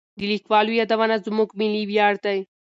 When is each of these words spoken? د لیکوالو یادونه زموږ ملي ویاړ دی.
د 0.17 0.19
لیکوالو 0.31 0.77
یادونه 0.79 1.15
زموږ 1.25 1.49
ملي 1.59 1.83
ویاړ 1.89 2.13
دی. 2.25 2.39